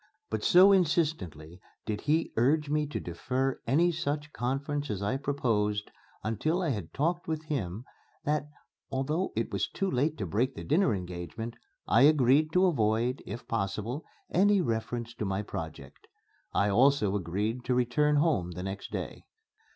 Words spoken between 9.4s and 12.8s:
was too late to break the dinner engagement, I agreed to